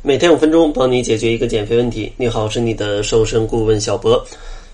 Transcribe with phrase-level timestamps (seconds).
[0.00, 2.12] 每天五分钟，帮你解决一个减肥问题。
[2.16, 4.24] 你好，我是你的瘦身顾问小博。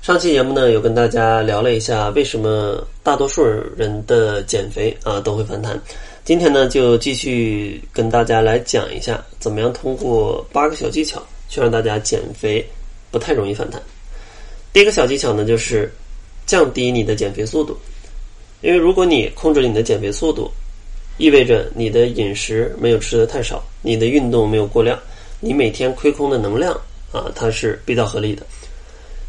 [0.03, 3.43] 上期节目呢，有跟大家聊了一下为什么大多数
[3.75, 5.81] 人的减肥啊都会反弹。
[6.25, 12.63] 今天呢，就继续跟大家来讲一下，怎么样通过八个小技巧去让大家减肥
[13.11, 13.81] 不太容易反弹。
[14.75, 15.91] 第一个小技巧呢，就是
[16.45, 17.75] 降低你的减肥速度。
[18.61, 20.51] 因为如果你控制你的减肥速度，
[21.17, 24.99] 意味着你的饮食没有吃的太少，你的运动没有过量。
[25.45, 26.73] 你每天亏空的能量
[27.13, 28.43] 啊，它是比较合理的。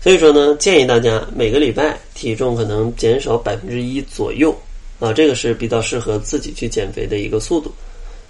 [0.02, 4.56] 所以说呢，建议大家每个礼拜体重可能减少百分之一左右
[5.00, 7.70] 啊，这个是比较适合自己去减肥的一个速度。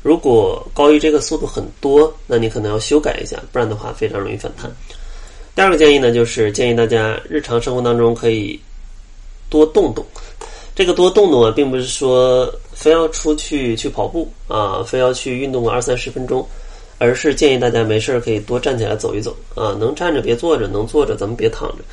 [0.02, 4.72] 如果高于这个速度很多，那你可能要修改一下，不然的话非常容易反弹。
[5.54, 8.60] 第二个建议呢，就是建议大家日常生活当中可以
[9.50, 10.04] 多动动。
[10.76, 16.46] 这个多动动啊，并不是说非要出去去跑步啊，非要去运动个二三十分钟。
[16.98, 21.84] 而是建议大家没事儿可以多站起来走一走啊，能站着别坐着，能坐着咱们别躺着。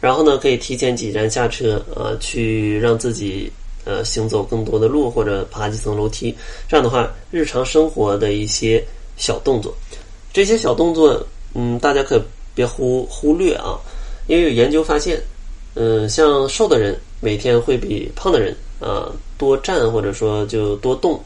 [0.00, 3.50] 然后呢，可以提前几站下车啊，去让自己
[3.84, 6.34] 呃行走更多的路或者爬几层楼梯。
[6.68, 8.84] 这样的话，日常生活的一些
[9.16, 9.74] 小动作，
[10.32, 12.20] 这些小动作嗯，大家可
[12.54, 13.78] 别忽忽略啊，
[14.26, 15.20] 因为有研究发现，
[15.74, 21.20] 嗯，像瘦的人每天会比胖的人啊多站或者说就多动。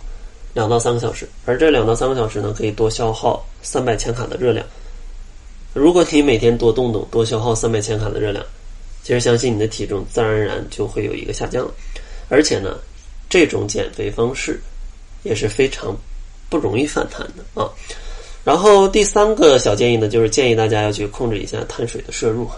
[0.56, 4.64] 两到三个小时，而这两到三个小时呢，可以多消耗三百千卡的热量。
[5.74, 8.42] 如果你每天多动动，多消耗三百千卡的热量，
[9.02, 11.70] 其实相信你的体重自然而然就会有一个下降了。
[12.30, 12.78] 而且呢，
[13.28, 14.58] 这种减肥方式
[15.24, 15.94] 也是非常
[16.48, 17.68] 不容易反弹的啊。
[18.42, 22.48] 然后第三个小建议呢，就是建议大家要去控制一下碳水的摄入，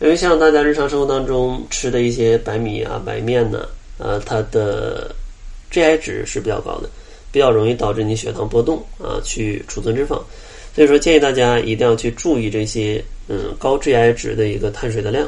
[0.00, 5.14] 因为像大家日常生活当中吃的一些白米啊、白面呢，呃，它的
[5.72, 6.90] GI 值是比较高的，
[7.32, 10.20] 比较容易导致你血糖波动啊，去储存脂肪。
[10.74, 15.26] 所以说，建议大家一定要去注意这些嗯高 GI 值的一个碳水的量。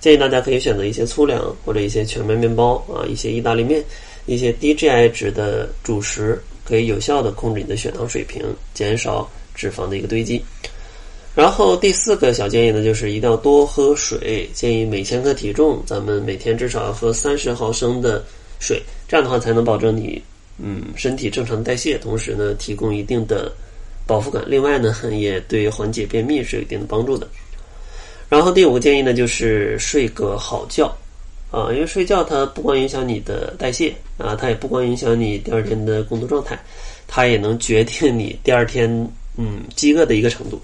[0.00, 3.84] 建议大家可以选择一些粗粮或者一些全麦面包啊，一些意大利面，
[4.26, 8.42] 一些低 GI 值的主食，可以有效的控制你的血糖水平，
[8.74, 10.42] 减少脂肪的一个堆积。
[11.34, 14.48] 然后第四个小建议呢，就是一定要多喝水。
[14.52, 18.24] 建议每千克体重，咱们每天至少要喝三十毫升的。
[18.64, 18.80] 水，
[19.12, 20.22] 这样的话才能保证你，
[20.56, 23.52] 嗯，身体正常代谢，同时呢，提供一定的
[24.06, 24.42] 饱腹感。
[24.46, 27.28] 另外呢，也对缓解便秘是有一定的帮助的。
[28.30, 30.86] 然后第五个建议呢，就是睡个好觉，
[31.50, 36.58] 啊，因为睡觉它不光影响你的代谢啊，它也不光影响你第二天的工作状态，
[37.06, 38.88] 它也能决定你第二天
[39.36, 40.58] 嗯饥饿的一个程度。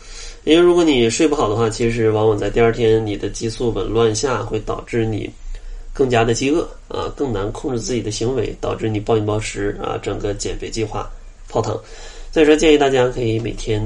[0.45, 5.29] 因为如果你睡不好的话，其实往往在第二天你的激素紊乱下，会导致你。
[5.99, 11.11] 更加的饥饿啊，更难控制自己的行为，导致你暴饮暴食啊，整个减肥计划
[11.49, 11.77] 泡汤。
[12.31, 13.83] 所以说，建议大家可以每天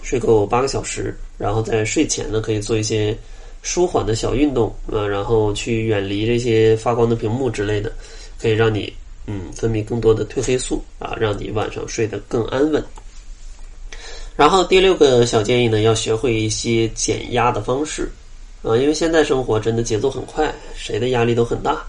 [0.00, 3.18] 睡够八个小时，然后在睡前呢，可以做一些
[3.62, 7.92] 舒缓的小运动啊，然后去远离这些发光的屏幕之类的，
[8.40, 8.92] 可以让你
[9.26, 12.80] 嗯分泌更多的褪黑素啊，让你晚上睡得更安稳。
[14.36, 18.08] 然后第六个小建议呢，要学会一些减压的方式。
[18.66, 21.84] 啊，因为现在生活真的节奏很快，谁的压力都很大。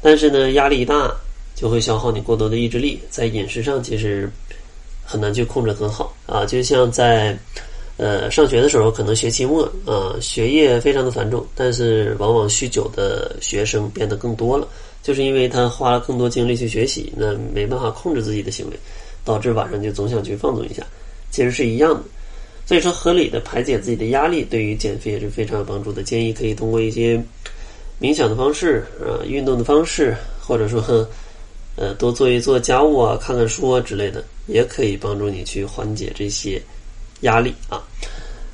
[0.00, 1.14] 但是呢，压力一大
[1.54, 4.30] 就会消耗你过多的意志力，在饮食上其实
[5.04, 6.46] 很难去控制很好啊。
[6.46, 7.36] 就像在
[7.96, 14.66] 呃上学的时候，可能学期末啊，学业非常的繁重，但是往往酗酒的学生变得更多了，
[15.02, 18.76] 就是因为他花了更多精力去学习，那没办法控制自己的行为，
[19.24, 20.82] 导致晚上就总想去放纵一下，
[21.30, 22.02] 其实是一样的。
[22.68, 26.02] 所以说，合理的排解自己的压力，对于减肥也是非常有帮助的。
[26.02, 27.18] 建议可以通过一些
[27.98, 31.08] 冥想的方式啊，运动的方式，或者说
[31.76, 36.60] 呃多做一做家务啊，看看书啊之类的，也可以帮助你去缓解这些
[37.22, 37.82] 压力啊。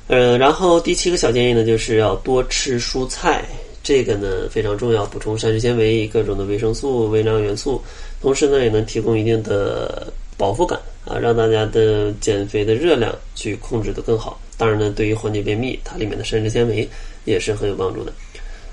[0.07, 3.43] 呃，然后第七个小建议呢，就是要多吃蔬菜，
[3.83, 7.83] 这个呢非常重要，补充膳食纤维、各种的维生素、微量元素，
[8.21, 10.79] 同时呢也能提供一定的饱腹感。
[11.05, 14.39] 啊，让大家的减肥的热量去控制的更好。
[14.57, 16.87] 当然呢，对于缓解便秘，它里面的膳食纤维
[17.25, 18.11] 也是很有帮助的。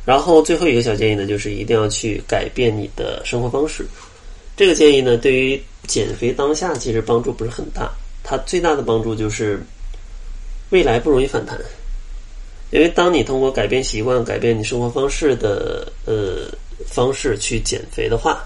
[0.05, 3.87] 然后最后一个小建议呢，就是一定要去改变你的生活方式。
[4.57, 7.91] 这个建议呢，对于减肥当下其实帮助不是很大。
[8.25, 9.61] 它最大的帮助就是
[10.71, 11.59] 未来不容易反弹，
[12.71, 16.49] 因为当你通过改变习惯、改变你生活方式的呃
[16.87, 18.45] 方式去减肥的话，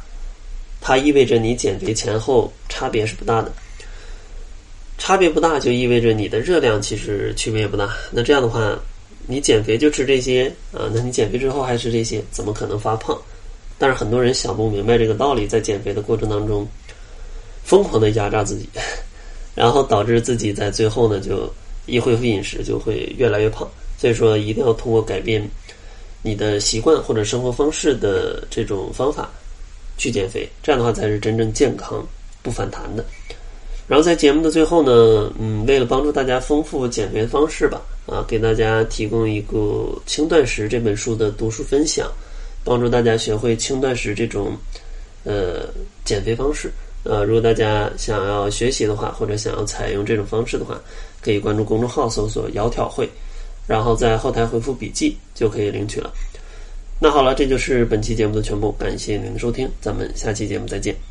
[0.80, 3.52] 它意味着你减肥前后差别是不大的。
[4.98, 7.94] 差别不大，就意味着你的热量其实区别也不大。
[8.10, 8.78] 那这样的话，
[9.26, 10.90] 你减肥就吃这些啊？
[10.92, 13.16] 那你减肥之后还吃这些，怎么可能发胖？
[13.78, 16.66] 但是很多人想不明白这个道理，在减肥的过程当中，
[17.62, 18.68] 疯狂的压榨自己，
[19.54, 21.52] 然后导致自己在最后呢就
[21.84, 23.68] 一恢复饮食就会越来越胖。
[23.98, 25.46] 所以说，一定要通过改变
[26.22, 29.30] 你的习惯或者生活方式的这种方法
[29.98, 32.02] 去减肥，这样的话才是真正健康
[32.42, 33.04] 不反弹的。
[33.88, 39.56] 然后在节目的最后呢，嗯，为了帮助大家丰富减肥方式吧，啊，给大家提供一个
[40.06, 42.10] 《轻断食》这本书的读书分享，
[42.64, 44.56] 帮助大家学会轻断食这种
[45.24, 45.68] 呃
[46.04, 46.72] 减肥方式。
[47.04, 50.76] 呃，如果大家想要学习的话，或者想要采用这种方式的话，
[51.20, 53.08] 可以关注公众号搜索“窈窕会”，
[53.68, 56.12] 然后在后台回复“笔记”就可以领取了。
[56.98, 61.06] 那好了，这就是本期节目的全部，感谢您的收听，咱们下期节目再见。